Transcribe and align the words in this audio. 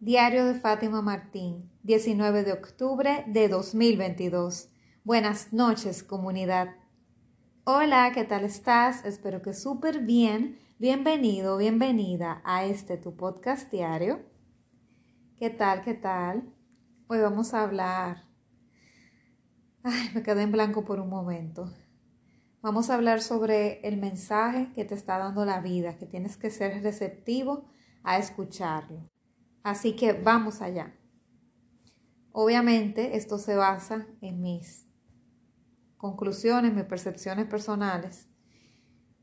Diario 0.00 0.44
de 0.44 0.54
Fátima 0.54 1.00
Martín, 1.00 1.70
19 1.84 2.42
de 2.42 2.52
octubre 2.52 3.24
de 3.28 3.48
2022. 3.48 4.68
Buenas 5.04 5.52
noches, 5.52 6.02
comunidad. 6.02 6.74
Hola, 7.64 8.10
¿qué 8.12 8.24
tal 8.24 8.44
estás? 8.44 9.04
Espero 9.06 9.40
que 9.40 9.54
súper 9.54 10.00
bien. 10.00 10.58
Bienvenido, 10.78 11.56
bienvenida 11.56 12.42
a 12.44 12.64
este 12.64 12.98
tu 12.98 13.16
podcast 13.16 13.70
diario. 13.70 14.20
¿Qué 15.38 15.48
tal, 15.48 15.80
qué 15.80 15.94
tal? 15.94 16.52
Hoy 17.06 17.20
vamos 17.20 17.54
a 17.54 17.62
hablar. 17.62 18.24
Ay, 19.84 20.10
me 20.12 20.22
quedé 20.22 20.42
en 20.42 20.52
blanco 20.52 20.84
por 20.84 21.00
un 21.00 21.08
momento. 21.08 21.72
Vamos 22.60 22.90
a 22.90 22.94
hablar 22.96 23.22
sobre 23.22 23.80
el 23.86 23.96
mensaje 23.96 24.70
que 24.74 24.84
te 24.84 24.96
está 24.96 25.18
dando 25.18 25.46
la 25.46 25.60
vida, 25.60 25.96
que 25.96 26.06
tienes 26.06 26.36
que 26.36 26.50
ser 26.50 26.82
receptivo 26.82 27.64
a 28.02 28.18
escucharlo. 28.18 29.13
Así 29.64 29.96
que 29.96 30.12
vamos 30.12 30.60
allá. 30.60 30.94
Obviamente 32.32 33.16
esto 33.16 33.38
se 33.38 33.56
basa 33.56 34.06
en 34.20 34.42
mis 34.42 34.86
conclusiones, 35.96 36.74
mis 36.74 36.84
percepciones 36.84 37.46
personales 37.46 38.28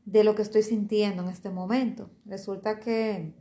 de 0.04 0.24
lo 0.24 0.34
que 0.34 0.42
estoy 0.42 0.64
sintiendo 0.64 1.22
en 1.22 1.28
este 1.28 1.48
momento. 1.48 2.10
Resulta 2.24 2.80
que 2.80 3.36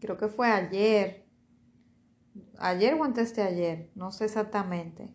creo 0.00 0.16
que 0.16 0.28
fue 0.28 0.50
ayer, 0.50 1.28
ayer 2.58 2.94
o 2.94 3.04
antes 3.04 3.36
de 3.36 3.42
ayer, 3.42 3.92
no 3.94 4.12
sé 4.12 4.24
exactamente, 4.24 5.12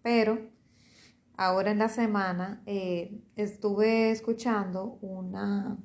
pero 0.00 0.50
ahora 1.36 1.70
en 1.70 1.80
la 1.80 1.90
semana 1.90 2.62
eh, 2.64 3.22
estuve 3.36 4.10
escuchando 4.10 4.98
una, 5.02 5.76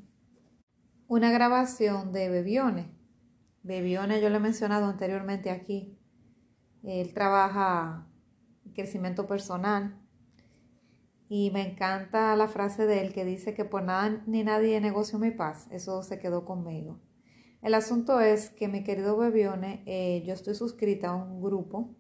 una 1.08 1.30
grabación 1.30 2.14
de 2.14 2.30
Bebione 2.30 2.96
Bebione 3.66 4.22
yo 4.22 4.30
lo 4.30 4.36
he 4.36 4.40
mencionado 4.40 4.86
anteriormente 4.86 5.50
aquí. 5.50 5.98
Él 6.84 7.16
trabaja 7.16 8.08
crecimiento 8.76 9.26
personal 9.26 10.00
y 11.30 11.50
me 11.50 11.72
encanta 11.72 12.36
la 12.36 12.48
frase 12.48 12.86
de 12.86 13.02
él 13.02 13.12
que 13.12 13.26
dice 13.26 13.56
que 13.56 13.66
por 13.66 13.82
nada 13.82 14.22
ni 14.28 14.44
nadie 14.44 14.80
negocio 14.82 15.18
mi 15.18 15.32
paz. 15.32 15.68
Eso 15.72 16.04
se 16.04 16.20
quedó 16.20 16.46
conmigo. 16.46 17.00
El 17.64 17.74
asunto 17.74 18.20
es 18.20 18.52
que 18.52 18.68
mi 18.68 18.84
querido 18.84 19.18
Bebione, 19.18 19.82
eh, 19.88 20.22
yo 20.28 20.36
estoy 20.36 20.54
suscrita 20.54 21.10
a 21.10 21.16
un 21.16 21.42
grupo 21.42 21.96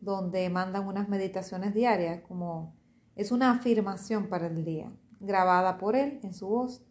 donde 0.00 0.48
mandan 0.50 0.86
unas 0.86 1.08
meditaciones 1.08 1.74
diarias, 1.74 2.22
como 2.28 2.76
es 3.16 3.32
una 3.32 3.50
afirmación 3.50 4.28
para 4.28 4.46
el 4.46 4.64
día, 4.64 4.92
grabada 5.18 5.78
por 5.78 5.96
él 5.96 6.20
en 6.22 6.32
su 6.32 6.46
voz 6.46 6.87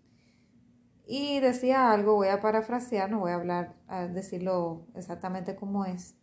y 1.08 1.39
decía 1.39 1.91
algo, 1.91 2.16
voy 2.16 2.27
a 2.27 2.41
parafrasear, 2.41 3.09
no 3.09 3.19
voy 3.19 3.31
a 3.31 3.36
hablar, 3.36 3.75
a 3.88 4.08
decirlo 4.08 4.86
exactamente 4.94 5.55
como 5.55 5.86
es, 5.86 6.17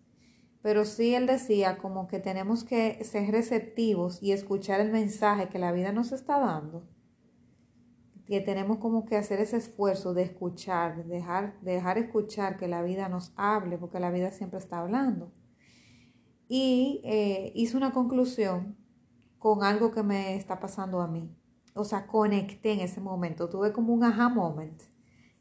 pero 0.61 0.85
sí 0.85 1.15
él 1.15 1.27
decía 1.27 1.79
como 1.79 2.07
que 2.07 2.21
tenemos 2.21 2.65
que 2.65 3.03
ser 3.03 3.31
receptivos 3.31 4.23
y 4.23 4.33
escuchar 4.33 4.81
el 4.81 4.93
mensaje 4.93 5.49
que 5.49 5.59
la 5.59 5.73
vida 5.73 5.93
nos 5.93 6.13
está 6.13 6.39
dando, 6.39 6.87
que 8.27 8.43
tenemos 8.43 8.77
como 8.77 9.07
que 9.07 9.17
hacer 9.17 9.41
ese 9.41 9.57
esfuerzo 9.57 10.13
de 10.13 10.23
escuchar, 10.25 11.07
dejar, 11.07 11.59
dejar 11.63 11.97
escuchar 11.97 12.59
que 12.59 12.69
la 12.69 12.83
vida 12.83 13.09
nos 13.09 13.33
hable, 13.37 13.79
porque 13.79 14.01
la 14.01 14.11
vida 14.11 14.31
siempre 14.33 14.59
está 14.59 14.81
hablando. 14.81 15.33
Y 16.47 17.01
eh, 17.05 17.53
hice 17.55 17.77
una 17.77 17.93
conclusión 17.93 18.77
con 19.39 19.65
algo 19.65 19.91
que 19.91 20.03
me 20.03 20.37
está 20.37 20.61
pasando 20.61 21.01
a 21.01 21.09
mí 21.09 21.35
o 21.75 21.85
sea, 21.85 22.07
conecté 22.07 22.73
en 22.73 22.81
ese 22.81 23.01
momento, 23.01 23.49
tuve 23.49 23.73
como 23.73 23.93
un 23.93 24.05
aha 24.05 24.29
moment. 24.29 24.81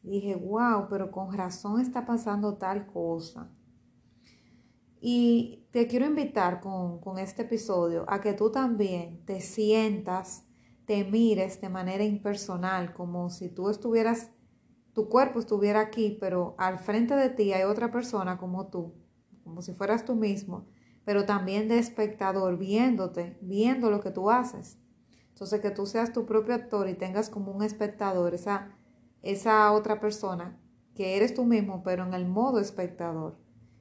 Dije, 0.01 0.35
wow, 0.35 0.87
pero 0.89 1.11
con 1.11 1.31
razón 1.31 1.79
está 1.79 2.05
pasando 2.05 2.57
tal 2.57 2.87
cosa. 2.87 3.49
Y 4.99 5.67
te 5.71 5.87
quiero 5.87 6.05
invitar 6.05 6.59
con, 6.59 6.99
con 6.99 7.19
este 7.19 7.43
episodio 7.43 8.05
a 8.07 8.19
que 8.19 8.33
tú 8.33 8.51
también 8.51 9.23
te 9.25 9.41
sientas, 9.41 10.45
te 10.85 11.03
mires 11.05 11.61
de 11.61 11.69
manera 11.69 12.03
impersonal, 12.03 12.93
como 12.93 13.29
si 13.29 13.49
tú 13.49 13.69
estuvieras, 13.69 14.31
tu 14.93 15.09
cuerpo 15.09 15.39
estuviera 15.39 15.79
aquí, 15.81 16.17
pero 16.19 16.55
al 16.57 16.79
frente 16.79 17.15
de 17.15 17.29
ti 17.29 17.53
hay 17.53 17.63
otra 17.63 17.91
persona 17.91 18.37
como 18.37 18.67
tú, 18.67 18.93
como 19.43 19.61
si 19.61 19.73
fueras 19.73 20.03
tú 20.03 20.15
mismo, 20.15 20.65
pero 21.05 21.25
también 21.25 21.67
de 21.67 21.79
espectador, 21.79 22.57
viéndote, 22.57 23.37
viendo 23.41 23.89
lo 23.89 23.99
que 23.99 24.11
tú 24.11 24.29
haces. 24.29 24.82
Entonces, 25.33 25.59
que 25.59 25.71
tú 25.71 25.85
seas 25.85 26.13
tu 26.13 26.25
propio 26.25 26.55
actor 26.55 26.87
y 26.87 26.93
tengas 26.93 27.29
como 27.29 27.51
un 27.51 27.63
espectador 27.63 28.33
esa, 28.33 28.71
esa 29.21 29.71
otra 29.71 29.99
persona, 29.99 30.57
que 30.95 31.17
eres 31.17 31.33
tú 31.33 31.43
mismo, 31.43 31.83
pero 31.83 32.05
en 32.05 32.13
el 32.13 32.25
modo 32.25 32.59
espectador, 32.59 33.37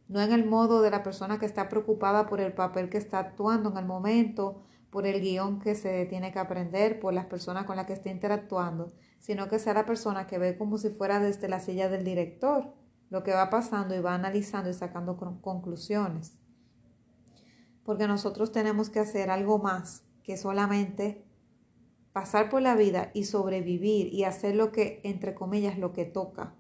no 0.09 0.21
en 0.21 0.33
el 0.33 0.45
modo 0.45 0.83
de 0.83 0.91
la 0.91 1.03
persona 1.03 1.39
que 1.39 1.47
está 1.47 1.69
preocupada 1.69 2.27
por 2.27 2.41
el 2.41 2.53
papel 2.53 2.89
que 2.89 2.99
está 2.99 3.19
actuando 3.19 3.71
en 3.71 3.77
el 3.77 3.85
momento, 3.85 4.63
por 4.91 5.07
el 5.07 5.21
guion 5.21 5.61
que 5.61 5.75
se 5.75 6.07
tiene 6.07 6.33
que 6.33 6.39
aprender, 6.39 7.01
por 7.01 7.15
las 7.15 7.27
personas 7.27 7.65
con 7.65 7.77
las 7.77 7.87
que 7.87 7.95
está 7.95 8.11
interactuando, 8.11 8.93
sino 9.19 9.49
que 9.49 9.59
sea 9.59 9.75
la 9.75 9.87
persona 9.87 10.27
que 10.27 10.39
ve 10.39 10.59
como 10.59 10.79
si 10.79 10.91
fuera 10.91 11.21
desde 11.21 11.49
la 11.49 11.61
silla 11.61 11.89
del 11.89 12.05
director 12.05 12.75
lo 13.13 13.23
que 13.23 13.35
va 13.35 13.51
pasando 13.51 13.95
y 13.95 14.01
va 14.01 14.15
analizando 14.15 14.71
y 14.71 14.73
sacando 14.73 15.19
conclusiones. 15.43 16.39
Porque 17.85 18.09
nosotros 18.09 18.53
tenemos 18.53 18.89
que 18.89 19.01
hacer 19.01 19.29
algo 19.29 19.59
más 19.59 20.05
que 20.23 20.39
solamente 20.39 21.23
pasar 22.13 22.49
por 22.49 22.63
la 22.63 22.75
vida 22.75 23.11
y 23.15 23.25
sobrevivir 23.25 24.13
y 24.13 24.25
hacer 24.25 24.55
lo 24.55 24.73
que, 24.73 25.01
entre 25.05 25.35
comillas, 25.35 25.79
lo 25.79 25.93
que 25.93 26.05
toca. 26.05 26.55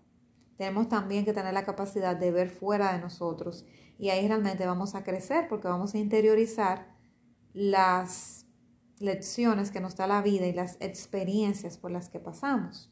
Tenemos 0.56 0.88
también 0.88 1.24
que 1.24 1.32
tener 1.32 1.54
la 1.54 1.64
capacidad 1.64 2.16
de 2.16 2.30
ver 2.30 2.50
fuera 2.50 2.92
de 2.92 3.00
nosotros 3.00 3.66
y 3.98 4.10
ahí 4.10 4.26
realmente 4.26 4.66
vamos 4.66 4.94
a 4.94 5.04
crecer 5.04 5.46
porque 5.48 5.68
vamos 5.68 5.94
a 5.94 5.98
interiorizar 5.98 6.96
las 7.52 8.46
lecciones 8.98 9.70
que 9.70 9.80
nos 9.80 9.96
da 9.96 10.06
la 10.06 10.22
vida 10.22 10.46
y 10.46 10.52
las 10.52 10.76
experiencias 10.80 11.76
por 11.76 11.90
las 11.90 12.08
que 12.08 12.20
pasamos. 12.20 12.90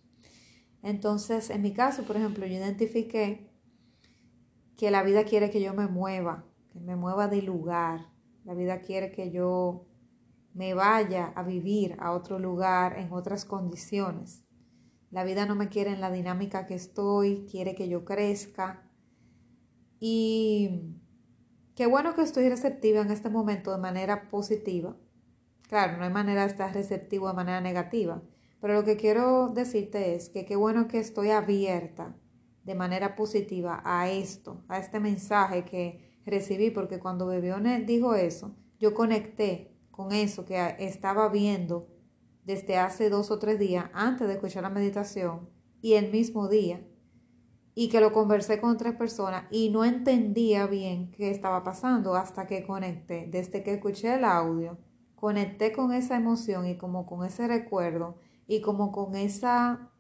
Entonces, 0.83 1.51
en 1.51 1.63
mi 1.63 1.73
caso, 1.73 2.05
por 2.05 2.17
ejemplo, 2.17 2.47
yo 2.47 2.55
identifiqué 2.55 3.51
que 4.77 4.91
la 4.91 5.03
vida 5.03 5.25
quiere 5.25 5.51
que 5.51 5.61
yo 5.61 5.75
me 5.75 5.87
mueva, 5.87 6.47
que 6.73 6.81
me 6.81 6.97
mueva 6.97 7.29
de 7.29 7.43
lugar. 7.43 8.09
La 8.45 8.55
vida 8.55 8.81
quiere 8.81 9.13
que 9.13 9.31
yo 9.31 9.87
me 10.55 10.75
vaya 10.75 11.33
a 11.37 11.43
vivir 11.43 11.97
a 12.01 12.13
otro 12.13 12.39
lugar 12.39 12.99
en 12.99 13.13
otras 13.13 13.45
condiciones. 13.45 14.45
La 15.11 15.25
vida 15.25 15.47
no 15.47 15.55
me 15.55 15.69
quiere 15.69 15.91
en 15.91 16.01
la 16.01 16.11
dinámica 16.11 16.67
que 16.67 16.75
estoy, 16.75 17.47
quiere 17.51 17.75
que 17.75 17.89
yo 17.89 18.05
crezca. 18.05 18.89
Y 19.99 20.95
qué 21.75 21.87
bueno 21.87 22.15
que 22.15 22.23
estoy 22.23 22.49
receptiva 22.49 23.01
en 23.01 23.11
este 23.11 23.29
momento 23.29 23.73
de 23.73 23.79
manera 23.79 24.29
positiva. 24.29 24.97
Claro, 25.69 25.99
no 25.99 26.05
hay 26.05 26.11
manera 26.11 26.43
de 26.43 26.49
estar 26.49 26.73
receptivo 26.73 27.29
de 27.29 27.35
manera 27.35 27.61
negativa, 27.61 28.23
pero 28.61 28.75
lo 28.75 28.85
que 28.85 28.97
quiero 28.97 29.49
decirte 29.49 30.15
es 30.15 30.29
que 30.29 30.45
qué 30.45 30.57
bueno 30.57 30.89
que 30.89 30.99
estoy 30.99 31.31
abierta 31.31 32.17
de 32.65 32.75
manera 32.75 33.15
positiva 33.17 33.81
a 33.85 34.11
esto, 34.11 34.65
a 34.69 34.79
este 34.79 35.01
mensaje 35.01 35.65
que 35.65 36.19
recibí, 36.27 36.71
porque 36.71 36.99
cuando 36.99 37.27
Bebione 37.27 37.81
dijo 37.83 38.15
eso, 38.15 38.57
yo 38.79 38.95
conecté 38.95 39.77
con 40.01 40.13
eso 40.13 40.47
que 40.47 40.77
estaba 40.79 41.29
viendo 41.29 41.87
desde 42.45 42.79
hace 42.79 43.11
dos 43.11 43.31
o 43.31 43.39
tres 43.39 43.59
días 43.59 43.91
antes 43.93 44.27
de 44.27 44.33
escuchar 44.33 44.63
la 44.63 44.71
meditación 44.71 45.51
y 45.83 45.93
el 45.93 46.11
mismo 46.11 46.49
día 46.49 46.83
y 47.75 47.91
que 47.91 48.01
lo 48.01 48.11
conversé 48.11 48.63
con 48.63 48.71
otras 48.71 48.95
personas 48.97 49.45
y 49.51 49.69
no 49.69 49.85
entendía 49.85 50.67
bien 50.67 51.11
qué 51.11 51.31
estaba 51.31 51.63
pasando 51.63 52.15
hasta 52.15 52.47
que 52.47 52.67
conecté, 52.67 53.29
desde 53.31 53.63
que 53.63 53.75
escuché 53.75 54.15
el 54.15 54.25
audio, 54.25 54.79
conecté 55.17 55.71
con 55.71 55.93
esa 55.93 56.17
emoción 56.17 56.67
y 56.67 56.79
como 56.79 57.05
con 57.05 57.27
ese 57.27 57.47
recuerdo 57.47 58.17
y 58.47 58.63
como 58.63 58.93
con 58.93 59.15
esa, 59.17 59.91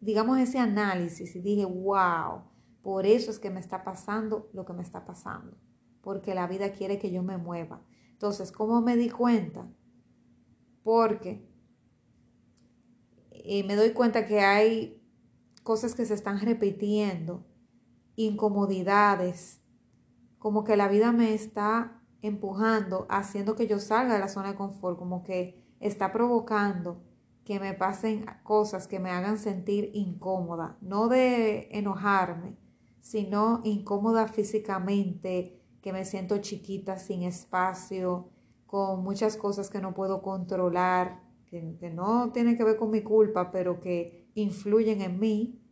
digamos, 0.00 0.38
ese 0.38 0.60
análisis 0.60 1.34
y 1.34 1.40
dije, 1.40 1.64
wow, 1.64 2.44
por 2.82 3.04
eso 3.04 3.32
es 3.32 3.40
que 3.40 3.50
me 3.50 3.58
está 3.58 3.82
pasando 3.82 4.48
lo 4.52 4.64
que 4.64 4.74
me 4.74 4.82
está 4.82 5.04
pasando, 5.04 5.56
porque 6.02 6.36
la 6.36 6.46
vida 6.46 6.70
quiere 6.70 7.00
que 7.00 7.10
yo 7.10 7.24
me 7.24 7.36
mueva. 7.36 7.82
Entonces, 8.16 8.50
¿cómo 8.50 8.80
me 8.80 8.96
di 8.96 9.10
cuenta? 9.10 9.68
Porque 10.82 11.46
y 13.48 13.62
me 13.62 13.76
doy 13.76 13.90
cuenta 13.90 14.26
que 14.26 14.40
hay 14.40 15.00
cosas 15.62 15.94
que 15.94 16.04
se 16.04 16.14
están 16.14 16.40
repitiendo, 16.40 17.46
incomodidades, 18.16 19.60
como 20.38 20.64
que 20.64 20.76
la 20.76 20.88
vida 20.88 21.12
me 21.12 21.32
está 21.32 22.02
empujando, 22.22 23.06
haciendo 23.08 23.54
que 23.54 23.68
yo 23.68 23.78
salga 23.78 24.14
de 24.14 24.20
la 24.20 24.28
zona 24.28 24.50
de 24.50 24.56
confort, 24.56 24.98
como 24.98 25.22
que 25.22 25.64
está 25.78 26.12
provocando 26.12 27.02
que 27.44 27.60
me 27.60 27.74
pasen 27.74 28.26
cosas 28.42 28.88
que 28.88 28.98
me 28.98 29.10
hagan 29.10 29.38
sentir 29.38 29.92
incómoda, 29.94 30.76
no 30.80 31.06
de 31.06 31.68
enojarme, 31.70 32.56
sino 33.00 33.60
incómoda 33.62 34.26
físicamente, 34.26 35.62
que 35.86 35.92
me 35.92 36.04
siento 36.04 36.38
chiquita, 36.38 36.98
sin 36.98 37.22
espacio, 37.22 38.28
con 38.66 39.04
muchas 39.04 39.36
cosas 39.36 39.70
que 39.70 39.80
no 39.80 39.94
puedo 39.94 40.20
controlar, 40.20 41.22
que, 41.48 41.62
no 41.94 42.32
tienen 42.32 42.56
que 42.56 42.64
ver 42.64 42.76
con 42.76 42.90
mi 42.90 43.02
culpa, 43.02 43.52
pero 43.52 43.78
que 43.78 44.28
influyen 44.34 45.00
en 45.00 45.20
mí. 45.20 45.62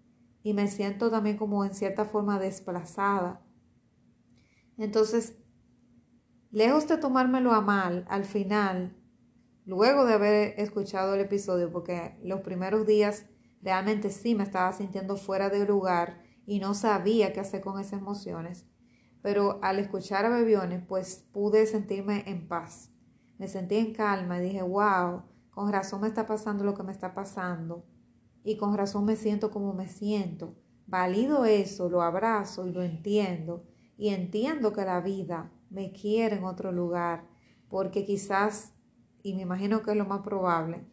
y 0.45 0.55
me 0.55 0.69
siento 0.69 1.11
también 1.11 1.37
como 1.37 1.65
en 1.65 1.75
cierta 1.75 2.05
forma 2.05 2.39
desplazada. 2.39 3.43
Entonces, 4.79 5.37
lejos 6.53 6.87
de 6.87 6.97
tomármelo 6.97 7.53
a 7.53 7.61
mal, 7.61 8.05
al 8.09 8.25
final, 8.25 8.97
luego 9.65 10.05
de 10.05 10.15
haber 10.15 10.61
escuchado 10.61 11.15
el 11.15 11.23
episodio, 11.23 11.73
porque 11.73 12.21
los 12.23 12.43
primeros 12.43 12.87
días 12.87 13.27
realmente 13.63 14.11
sí 14.11 14.37
me 14.37 14.45
estaba 14.45 14.73
sintiendo 14.75 15.17
fuera 15.17 15.51
de 15.51 15.67
lugar 15.67 16.23
y 16.47 16.61
no 16.61 16.73
sabía 16.73 17.33
qué 17.33 17.41
hacer 17.41 17.63
con 17.63 17.81
esas 17.81 17.99
emociones, 18.01 18.65
pero 19.25 19.59
al 19.63 19.79
escuchar 19.79 20.27
a 20.27 20.29
Bebiones, 20.29 20.83
pues 20.87 21.25
pude 21.33 21.65
sentirme 21.65 22.25
en 22.27 22.47
paz. 22.47 22.91
Me 23.39 23.49
sentí 23.49 23.77
en 23.77 23.95
calma 23.95 24.39
y 24.39 24.43
dije, 24.43 24.61
wow, 24.61 25.23
con 25.49 25.73
razón 25.73 26.03
me 26.03 26.09
está 26.09 26.27
pasando 26.27 26.63
lo 26.63 26.75
que 26.75 26.83
me 26.83 26.93
está 26.93 27.15
pasando 27.15 27.87
y 28.43 28.59
con 28.59 28.77
razón 28.77 29.07
me 29.07 29.17
siento 29.17 29.51
como 29.51 29.73
me 29.73 29.89
siento. 29.89 30.55
Valido 30.87 31.47
eso, 31.47 31.89
lo 31.89 32.03
abrazo 32.03 32.67
y 32.67 32.73
lo 32.73 32.83
entiendo 32.83 33.65
y 33.97 34.11
entiendo 34.11 34.75
que 34.75 34.85
la 34.85 35.01
vida 35.01 35.51
me 35.71 35.91
quiere 35.91 36.37
en 36.37 36.45
otro 36.45 36.71
lugar 36.71 37.27
porque 37.71 38.05
quizás, 38.05 38.75
y 39.23 39.33
me 39.33 39.41
imagino 39.41 39.81
que 39.81 39.93
es 39.93 39.97
lo 39.97 40.05
más 40.05 40.21
probable, 40.21 40.85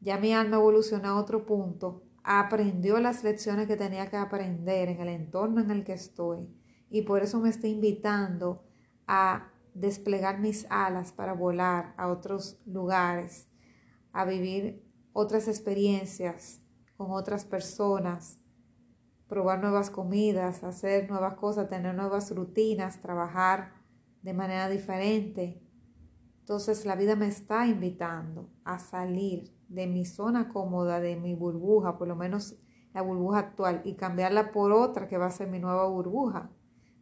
ya 0.00 0.18
mi 0.18 0.34
alma 0.34 0.56
evolucionó 0.56 1.08
a 1.08 1.18
otro 1.18 1.46
punto, 1.46 2.02
aprendió 2.24 3.00
las 3.00 3.24
lecciones 3.24 3.66
que 3.66 3.76
tenía 3.78 4.10
que 4.10 4.18
aprender 4.18 4.90
en 4.90 5.00
el 5.00 5.08
entorno 5.08 5.62
en 5.62 5.70
el 5.70 5.82
que 5.82 5.94
estoy 5.94 6.46
y 6.90 7.02
por 7.02 7.22
eso 7.22 7.40
me 7.40 7.48
está 7.48 7.66
invitando 7.66 8.64
a 9.06 9.52
desplegar 9.74 10.40
mis 10.40 10.66
alas 10.70 11.12
para 11.12 11.32
volar 11.32 11.94
a 11.96 12.08
otros 12.08 12.60
lugares 12.64 13.48
a 14.14 14.24
vivir 14.24 14.88
otras 15.12 15.48
experiencias 15.48 16.62
con 16.96 17.10
otras 17.10 17.44
personas, 17.44 18.38
probar 19.28 19.60
nuevas 19.60 19.90
comidas, 19.90 20.62
hacer 20.62 21.10
nuevas 21.10 21.34
cosas, 21.34 21.68
tener 21.68 21.94
nuevas 21.94 22.34
rutinas, 22.34 23.00
trabajar 23.00 23.72
de 24.22 24.32
manera 24.32 24.68
diferente. 24.68 25.60
Entonces 26.38 26.86
la 26.86 26.94
vida 26.94 27.16
me 27.16 27.26
está 27.26 27.66
invitando 27.66 28.48
a 28.64 28.78
salir 28.78 29.52
de 29.68 29.88
mi 29.88 30.04
zona 30.04 30.48
cómoda, 30.48 31.00
de 31.00 31.16
mi 31.16 31.34
burbuja, 31.34 31.98
por 31.98 32.06
lo 32.06 32.14
menos 32.14 32.56
la 32.92 33.02
burbuja 33.02 33.40
actual, 33.40 33.82
y 33.84 33.96
cambiarla 33.96 34.52
por 34.52 34.70
otra 34.70 35.08
que 35.08 35.18
va 35.18 35.26
a 35.26 35.30
ser 35.32 35.48
mi 35.48 35.58
nueva 35.58 35.88
burbuja, 35.88 36.52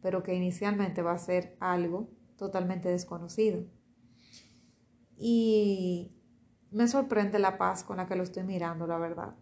pero 0.03 0.21
que 0.21 0.35
inicialmente 0.35 1.01
va 1.01 1.13
a 1.13 1.17
ser 1.17 1.57
algo 1.59 2.09
totalmente 2.35 2.89
desconocido. 2.89 3.65
Y 5.17 6.11
me 6.71 6.87
sorprende 6.87 7.39
la 7.39 7.57
paz 7.57 7.83
con 7.83 7.97
la 7.97 8.05
que 8.05 8.17
lo 8.17 8.23
estoy 8.23 8.43
mirando, 8.43 8.85
la 8.85 8.97
verdad. 8.97 9.35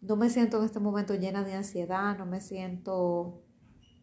No 0.00 0.16
me 0.16 0.30
siento 0.30 0.58
en 0.58 0.64
este 0.64 0.80
momento 0.80 1.14
llena 1.14 1.44
de 1.44 1.54
ansiedad, 1.54 2.16
no 2.16 2.24
me 2.24 2.40
siento 2.40 3.44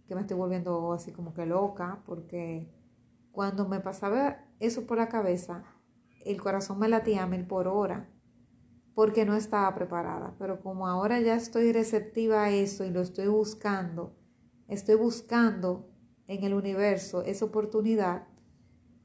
que 0.07 0.13
me 0.13 0.21
estoy 0.21 0.37
volviendo 0.37 0.93
así 0.93 1.11
como 1.11 1.33
que 1.33 1.47
loca, 1.47 2.03
porque 2.05 2.71
cuando 3.31 3.67
me 3.67 3.79
pasaba 3.79 4.45
eso 4.59 4.85
por 4.85 4.99
la 4.99 5.09
cabeza, 5.09 5.65
el 6.23 6.39
corazón 6.39 6.77
me 6.77 6.87
latía 6.87 7.23
a 7.23 7.27
mil 7.27 7.47
por 7.47 7.67
hora, 7.67 8.09
porque 8.93 9.25
no 9.25 9.35
estaba 9.35 9.73
preparada. 9.73 10.35
Pero 10.37 10.61
como 10.61 10.87
ahora 10.87 11.19
ya 11.19 11.35
estoy 11.35 11.71
receptiva 11.71 12.43
a 12.43 12.51
eso 12.51 12.85
y 12.85 12.91
lo 12.91 13.01
estoy 13.01 13.27
buscando, 13.27 14.15
estoy 14.67 14.95
buscando 14.95 15.89
en 16.27 16.43
el 16.43 16.53
universo 16.53 17.23
esa 17.23 17.45
oportunidad, 17.45 18.27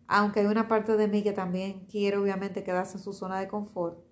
aunque 0.07 0.41
hay 0.41 0.47
una 0.47 0.69
parte 0.69 0.97
de 0.97 1.09
mí 1.09 1.23
que 1.23 1.33
también 1.33 1.87
quiere 1.87 2.17
obviamente 2.17 2.65
quedarse 2.65 2.99
en 2.99 3.03
su 3.03 3.13
zona 3.13 3.39
de 3.41 3.49
confort, 3.49 4.05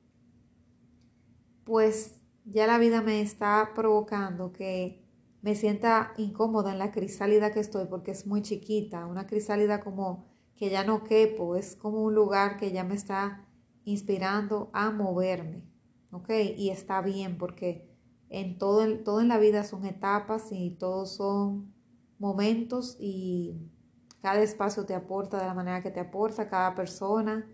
pues 1.65 2.21
ya 2.45 2.67
la 2.67 2.79
vida 2.79 3.03
me 3.03 3.21
está 3.21 3.73
provocando 3.75 4.53
que 4.53 5.05
me 5.43 5.55
sienta 5.55 6.13
incómoda 6.17 6.73
en 6.73 6.79
la 6.79 6.91
crisálida 6.91 7.53
que 7.53 7.61
estoy 7.61 7.87
porque 7.87 8.11
es 8.11 8.27
muy 8.27 8.43
chiquita, 8.43 9.07
una 9.07 9.27
crisálida 9.27 9.81
como 9.81 10.29
que 10.57 10.71
ya 10.71 10.85
no 10.85 11.05
quepo, 11.05 11.57
es 11.57 11.75
como 11.77 12.03
un 12.03 12.15
lugar 12.15 12.59
que 12.59 12.73
ya 12.73 12.85
me 12.85 12.95
está 12.95 13.47
inspirando 13.85 14.71
a 14.73 14.91
moverme, 14.91 15.65
¿ok? 16.13 16.29
Y 16.57 16.71
está 16.71 17.01
bien 17.01 17.39
porque 17.39 17.90
en 18.31 18.59
todo, 18.59 18.87
todo 19.01 19.21
en 19.21 19.29
la 19.29 19.39
vida 19.39 19.65
son 19.65 19.85
etapas 19.85 20.53
y 20.53 20.71
todos 20.71 21.17
son 21.17 21.75
momentos 22.19 22.97
y 23.01 23.71
cada 24.23 24.41
espacio 24.41 24.87
te 24.87 24.95
aporta 24.95 25.39
de 25.39 25.47
la 25.47 25.55
manera 25.55 25.83
que 25.83 25.91
te 25.91 26.01
aporta 26.01 26.49
cada 26.49 26.75
persona. 26.75 27.47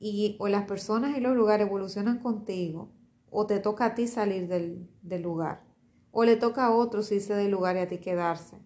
Y 0.00 0.36
o 0.40 0.48
las 0.48 0.64
personas 0.64 1.16
y 1.16 1.20
los 1.20 1.36
lugares 1.36 1.66
evolucionan 1.66 2.18
contigo, 2.18 2.92
o 3.30 3.46
te 3.46 3.60
toca 3.60 3.86
a 3.86 3.94
ti 3.94 4.06
salir 4.06 4.48
del, 4.48 4.90
del 5.00 5.22
lugar, 5.22 5.64
o 6.10 6.24
le 6.24 6.36
toca 6.36 6.66
a 6.66 6.74
otros 6.74 7.10
irse 7.10 7.34
del 7.34 7.52
lugar 7.52 7.76
y 7.76 7.78
a 7.78 7.88
ti 7.88 7.98
quedarse. 7.98 8.58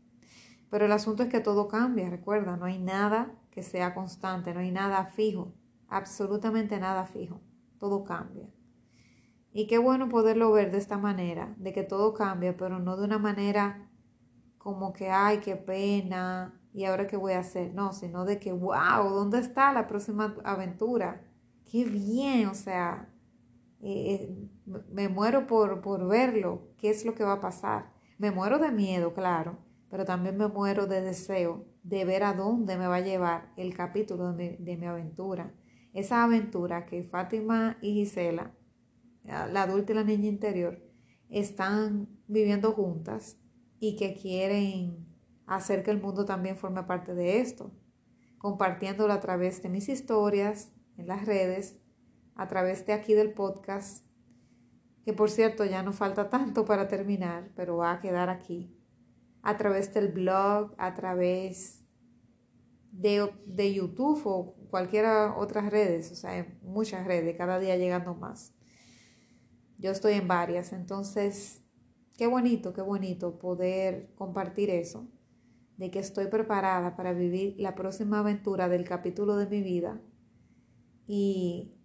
Pero 0.71 0.87
el 0.87 0.93
asunto 0.93 1.23
es 1.23 1.29
que 1.29 1.41
todo 1.41 1.69
cambia, 1.69 2.11
recuerda, 2.11 2.57
no 2.57 2.65
hay 2.65 2.79
nada 2.79 3.39
que 3.51 3.63
sea 3.63 3.95
constante, 3.95 4.53
no 4.53 4.61
hay 4.61 4.73
nada 4.73 5.05
fijo, 5.05 5.55
absolutamente 5.89 6.81
nada 6.81 7.05
fijo, 7.05 7.41
todo 7.79 8.03
cambia. 8.03 8.49
Y 9.53 9.67
qué 9.67 9.79
bueno 9.79 10.09
poderlo 10.09 10.53
ver 10.53 10.71
de 10.71 10.79
esta 10.79 10.99
manera, 10.99 11.55
de 11.59 11.73
que 11.73 11.83
todo 11.83 12.15
cambia, 12.15 12.57
pero 12.57 12.79
no 12.79 12.97
de 12.97 13.05
una 13.05 13.19
manera 13.19 13.89
como 14.59 14.93
que, 14.93 15.11
ay, 15.11 15.39
qué 15.39 15.57
pena, 15.57 16.61
¿y 16.73 16.85
ahora 16.85 17.07
qué 17.07 17.17
voy 17.17 17.33
a 17.33 17.41
hacer? 17.41 17.73
No, 17.75 17.93
sino 17.93 18.25
de 18.25 18.39
que, 18.39 18.53
wow, 18.53 19.09
¿dónde 19.11 19.39
está 19.39 19.73
la 19.73 19.87
próxima 19.87 20.37
aventura? 20.45 21.25
Qué 21.65 21.85
bien, 21.85 22.49
o 22.49 22.55
sea, 22.55 23.09
eh, 23.81 24.29
eh, 24.31 24.49
me 24.91 25.09
muero 25.09 25.47
por, 25.47 25.81
por 25.81 26.07
verlo, 26.07 26.69
qué 26.77 26.91
es 26.91 27.05
lo 27.05 27.15
que 27.15 27.25
va 27.25 27.35
a 27.35 27.41
pasar. 27.41 27.93
Me 28.19 28.31
muero 28.31 28.59
de 28.59 28.71
miedo, 28.71 29.15
claro, 29.15 29.59
pero 29.91 30.05
también 30.05 30.37
me 30.37 30.49
muero 30.49 30.87
de 30.87 31.01
deseo 31.01 31.65
de 31.83 32.05
ver 32.05 32.25
a 32.25 32.35
dónde 32.35 32.77
me 32.77 32.87
va 32.87 32.97
a 32.97 33.01
llevar 33.01 33.53
el 33.57 33.75
capítulo 33.75 34.33
de 34.33 34.51
mi, 34.51 34.65
de 34.65 34.77
mi 34.77 34.87
aventura. 34.87 35.55
Esa 35.95 36.25
aventura 36.25 36.85
que 36.85 37.03
Fátima 37.05 37.79
y 37.81 37.95
Gisela, 37.95 38.53
la 39.29 39.63
adulta 39.63 39.93
y 39.93 39.95
la 39.95 40.05
niña 40.05 40.29
interior, 40.29 40.83
están 41.29 42.09
viviendo 42.27 42.73
juntas 42.73 43.39
y 43.79 43.97
que 43.97 44.15
quieren 44.15 45.07
hacer 45.47 45.83
que 45.83 45.91
el 45.91 46.01
mundo 46.01 46.25
también 46.25 46.57
forme 46.57 46.83
parte 46.85 47.15
de 47.15 47.41
esto, 47.41 47.73
compartiéndolo 48.39 49.13
a 49.13 49.21
través 49.21 49.63
de 49.63 49.69
mis 49.69 49.89
historias 49.89 50.73
en 50.97 51.07
las 51.07 51.27
redes, 51.27 51.79
a 52.35 52.47
través 52.49 52.87
de 52.87 52.93
aquí 52.93 53.15
del 53.15 53.33
podcast, 53.33 54.07
que 55.05 55.13
por 55.13 55.31
cierto 55.31 55.65
ya 55.65 55.83
no 55.83 55.93
falta 55.93 56.29
tanto 56.29 56.65
para 56.65 56.89
terminar, 56.89 57.51
pero 57.55 57.77
va 57.77 57.93
a 57.93 58.01
quedar 58.01 58.29
aquí, 58.29 58.75
a 59.43 59.57
través 59.57 59.93
del 59.95 60.09
blog, 60.09 60.75
a 60.79 60.95
través 60.95 61.85
de, 62.93 63.31
de 63.47 63.75
YouTube 63.75 64.23
o 64.25 64.55
cualquiera 64.71 65.37
otras 65.37 65.71
redes, 65.71 66.13
o 66.13 66.15
sea, 66.15 66.47
muchas 66.63 67.07
redes, 67.07 67.37
cada 67.37 67.59
día 67.59 67.77
llegando 67.77 68.15
más. 68.15 68.58
Yo 69.79 69.93
estoy 69.93 70.15
en 70.15 70.27
varias, 70.27 70.73
entonces, 70.73 71.63
qué 72.17 72.27
bonito, 72.27 72.73
qué 72.73 72.83
bonito 72.83 73.39
poder 73.39 74.13
compartir 74.17 74.71
eso 74.71 75.09
de 75.77 75.93
que 75.93 76.01
estoy 76.01 76.27
preparada 76.27 76.97
para 76.97 77.13
vivir 77.13 77.55
la 77.59 77.77
próxima 77.77 78.19
aventura 78.19 78.69
del 78.69 78.85
capítulo 78.85 79.37
de 79.37 79.47
mi 79.47 79.63
vida 79.63 80.01
y 81.07 81.77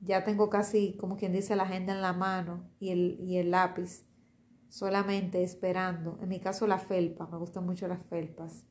ya 0.00 0.24
tengo 0.24 0.48
casi, 0.48 0.96
como 0.96 1.16
quien 1.16 1.32
dice, 1.32 1.56
la 1.56 1.64
agenda 1.64 1.92
en 1.92 2.00
la 2.00 2.14
mano 2.14 2.70
y 2.80 2.88
el, 2.88 3.20
y 3.20 3.36
el 3.36 3.50
lápiz, 3.50 4.06
solamente 4.70 5.42
esperando, 5.42 6.18
en 6.22 6.30
mi 6.30 6.40
caso 6.40 6.66
la 6.66 6.78
felpa, 6.78 7.26
me 7.26 7.36
gustan 7.36 7.66
mucho 7.66 7.86
las 7.86 8.02
felpas, 8.06 8.64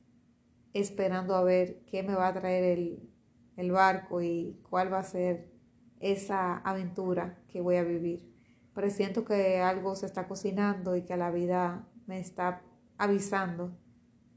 esperando 0.74 1.36
a 1.36 1.44
ver 1.44 1.84
qué 1.86 2.01
me 2.01 2.15
va 2.15 2.30
a 2.30 2.34
traer 2.34 2.80
el, 2.80 3.10
el 3.58 3.72
barco 3.72 4.24
y 4.24 4.60
cuál 4.70 4.92
va 4.92 5.00
a 5.00 5.04
ser 5.04 5.55
esa 6.00 6.58
aventura 6.58 7.38
que 7.48 7.62
voy 7.62 7.78
a 7.78 7.84
vivir. 7.84 8.32
Pero 8.74 8.90
siento 8.90 9.25
que 9.25 9.62
algo 9.62 9.96
se 9.96 10.06
está 10.06 10.28
cocinando 10.28 10.96
y 10.96 11.04
que 11.04 11.18
la 11.18 11.32
vida 11.32 11.88
me 12.08 12.20
está 12.20 12.62
avisando 12.98 13.78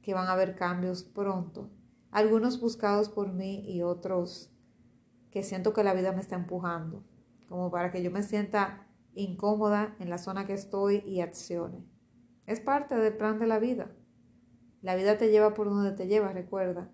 que 0.02 0.14
van 0.14 0.28
a 0.28 0.32
haber 0.32 0.54
cambios 0.54 1.02
pronto, 1.02 1.68
algunos 2.10 2.60
buscados 2.60 3.08
por 3.08 3.32
mí 3.32 3.62
y 3.66 3.82
otros 3.82 4.50
que 5.30 5.42
siento 5.42 5.72
que 5.72 5.84
la 5.84 5.92
vida 5.92 6.12
me 6.12 6.20
está 6.20 6.36
empujando, 6.36 7.04
como 7.48 7.70
para 7.70 7.90
que 7.90 8.02
yo 8.02 8.10
me 8.10 8.22
sienta 8.22 8.86
incómoda 9.14 9.94
en 9.98 10.08
la 10.08 10.18
zona 10.18 10.46
que 10.46 10.54
estoy 10.54 11.02
y 11.04 11.20
accione. 11.20 11.84
Es 12.46 12.60
parte 12.60 12.94
del 12.96 13.16
plan 13.16 13.38
de 13.38 13.46
la 13.46 13.58
vida. 13.58 13.90
La 14.80 14.94
vida 14.94 15.18
te 15.18 15.30
lleva 15.30 15.54
por 15.54 15.68
donde 15.68 15.92
te 15.92 16.06
lleva, 16.06 16.32
recuerda, 16.32 16.90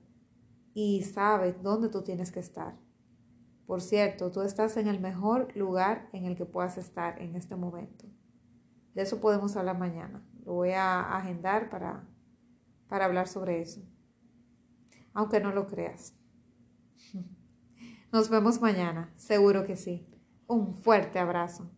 y 0.72 1.02
sabes 1.02 1.62
dónde 1.62 1.90
tú 1.90 2.02
tienes 2.02 2.32
que 2.32 2.40
estar. 2.40 2.76
Por 3.66 3.80
cierto, 3.80 4.30
tú 4.30 4.42
estás 4.42 4.76
en 4.76 4.88
el 4.88 5.00
mejor 5.00 5.56
lugar 5.56 6.08
en 6.12 6.26
el 6.26 6.36
que 6.36 6.44
puedas 6.44 6.76
estar 6.76 7.20
en 7.20 7.34
este 7.34 7.56
momento. 7.56 8.06
De 8.94 9.02
eso 9.02 9.20
podemos 9.20 9.56
hablar 9.56 9.78
mañana. 9.78 10.22
Lo 10.44 10.54
voy 10.54 10.70
a 10.70 11.16
agendar 11.16 11.70
para, 11.70 12.06
para 12.88 13.06
hablar 13.06 13.26
sobre 13.26 13.62
eso. 13.62 13.80
Aunque 15.14 15.40
no 15.40 15.52
lo 15.52 15.66
creas. 15.66 16.14
Nos 18.12 18.28
vemos 18.28 18.60
mañana, 18.60 19.12
seguro 19.16 19.64
que 19.64 19.76
sí. 19.76 20.06
Un 20.46 20.74
fuerte 20.74 21.18
abrazo. 21.18 21.70